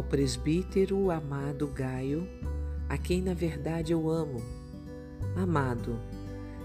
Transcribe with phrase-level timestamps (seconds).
[0.00, 2.26] ao presbítero amado Gaio,
[2.88, 4.40] a quem na verdade eu amo.
[5.36, 6.00] Amado,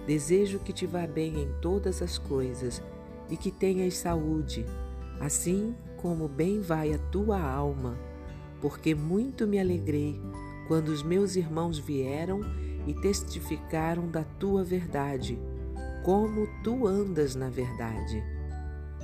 [0.08, 2.82] desejo que te vá bem em todas as coisas
[3.30, 4.66] e que tenhas saúde,
[5.20, 8.00] assim como bem vai a tua alma,
[8.62, 10.18] porque muito me alegrei
[10.70, 12.40] quando os meus irmãos vieram
[12.88, 15.38] e testificaram da tua verdade,
[16.06, 18.24] como tu andas na verdade.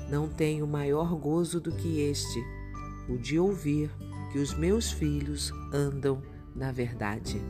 [0.10, 2.42] Não tenho maior gozo do que este,
[3.10, 3.92] o de ouvir
[4.32, 6.22] que os meus filhos andam
[6.56, 7.42] na verdade.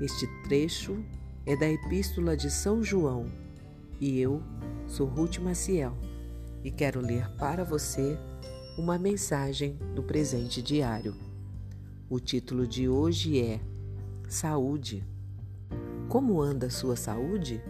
[0.00, 1.02] Este trecho
[1.46, 3.30] é da Epístola de São João
[4.00, 4.42] e eu
[4.86, 5.96] sou Ruth Maciel
[6.62, 8.18] e quero ler para você
[8.78, 11.14] uma mensagem do presente diário.
[12.08, 13.60] O título de hoje é
[14.28, 15.04] Saúde.
[16.08, 17.62] Como anda sua saúde?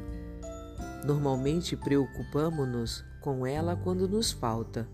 [1.05, 4.88] Normalmente preocupamos-nos com ela quando nos falta.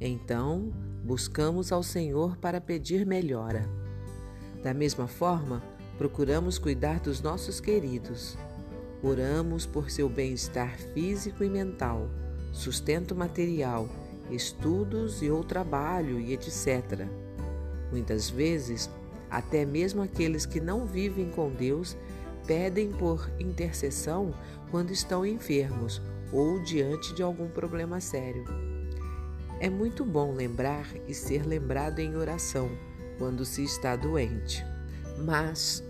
[0.00, 0.72] Então,
[1.04, 3.68] buscamos ao Senhor para pedir melhora.
[4.62, 5.62] Da mesma forma,
[5.98, 8.38] procuramos cuidar dos nossos queridos.
[9.02, 12.08] Oramos por seu bem-estar físico e mental,
[12.52, 13.88] sustento material,
[14.30, 17.06] estudos e ou trabalho e etc.
[17.90, 18.88] Muitas vezes,
[19.30, 21.96] até mesmo aqueles que não vivem com Deus
[22.46, 24.34] pedem por intercessão
[24.70, 26.00] quando estão enfermos
[26.32, 28.69] ou diante de algum problema sério.
[29.60, 32.70] É muito bom lembrar e ser lembrado em oração
[33.18, 34.64] quando se está doente.
[35.18, 35.84] Mas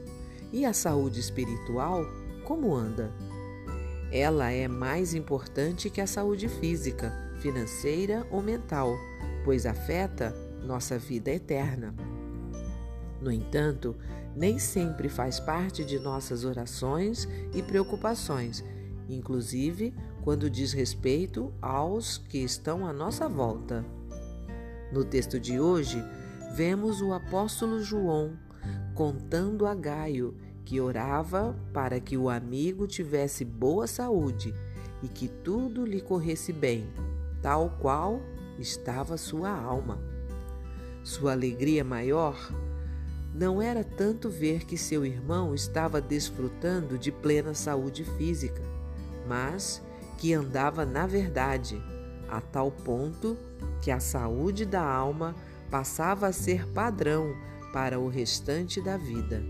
[0.53, 2.05] e a saúde espiritual?
[2.45, 3.12] Como anda?
[4.11, 8.99] Ela é mais importante que a saúde física, financeira ou mental,
[9.45, 10.34] pois afeta
[10.65, 11.95] nossa vida eterna.
[13.21, 13.95] No entanto,
[14.34, 18.65] nem sempre faz parte de nossas orações e preocupações,
[19.09, 23.85] inclusive quando diz respeito aos que estão à nossa volta.
[24.93, 26.03] No texto de hoje,
[26.55, 28.33] vemos o apóstolo João
[28.95, 34.55] contando a Gaio que orava para que o amigo tivesse boa saúde
[35.03, 36.87] e que tudo lhe corresse bem,
[37.43, 38.21] tal qual
[38.59, 39.99] estava sua alma.
[41.03, 42.37] Sua alegria maior
[43.34, 48.62] não era tanto ver que seu irmão estava desfrutando de plena saúde física,
[49.27, 49.83] mas
[50.20, 51.82] que andava na verdade,
[52.28, 53.38] a tal ponto
[53.81, 55.34] que a saúde da alma
[55.70, 57.34] passava a ser padrão
[57.72, 59.42] para o restante da vida.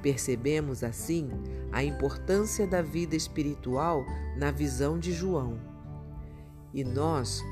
[0.00, 1.28] Percebemos assim
[1.72, 5.58] a importância da vida espiritual na visão de João.
[6.72, 7.42] E nós,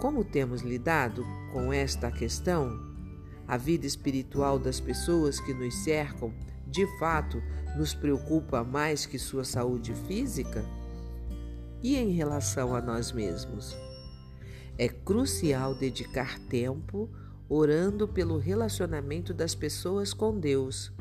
[0.00, 2.80] como temos lidado com esta questão?
[3.46, 6.32] A vida espiritual das pessoas que nos cercam,
[6.66, 7.42] de fato,
[7.76, 10.64] nos preocupa mais que sua saúde física?
[11.82, 13.76] E em relação a nós mesmos?
[14.78, 17.10] É crucial dedicar tempo
[17.48, 20.92] orando pelo relacionamento das pessoas com Deus.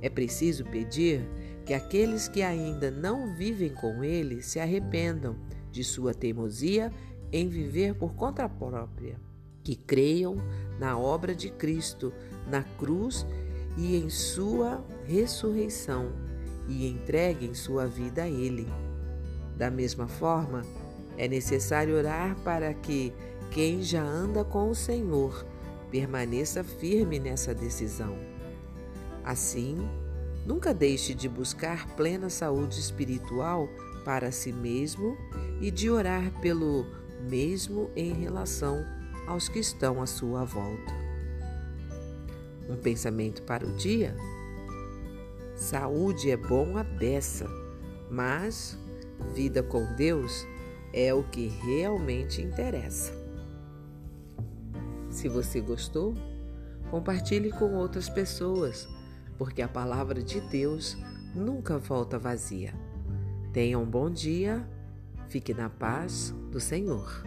[0.00, 1.28] É preciso pedir
[1.64, 5.36] que aqueles que ainda não vivem com Ele se arrependam
[5.70, 6.90] de sua teimosia
[7.30, 9.20] em viver por conta própria
[9.68, 10.36] que creiam
[10.78, 12.10] na obra de Cristo
[12.48, 13.26] na cruz
[13.76, 16.10] e em sua ressurreição
[16.66, 18.66] e entreguem sua vida a Ele.
[19.58, 20.62] Da mesma forma,
[21.16, 23.12] é necessário orar para que
[23.50, 25.44] quem já anda com o Senhor
[25.90, 28.16] permaneça firme nessa decisão.
[29.24, 29.76] Assim,
[30.46, 33.68] nunca deixe de buscar plena saúde espiritual
[34.04, 35.18] para si mesmo
[35.60, 36.86] e de orar pelo
[37.28, 38.84] mesmo em relação
[39.26, 40.94] aos que estão à sua volta.
[42.70, 44.16] Um pensamento para o dia?
[45.56, 47.46] Saúde é bom a beça,
[48.08, 48.78] mas
[49.34, 50.46] vida com Deus
[50.92, 53.12] é o que realmente interessa.
[55.10, 56.14] Se você gostou,
[56.90, 58.88] compartilhe com outras pessoas,
[59.36, 60.96] porque a palavra de Deus
[61.34, 62.74] nunca volta vazia.
[63.52, 64.66] Tenha um bom dia,
[65.28, 67.24] fique na paz do Senhor.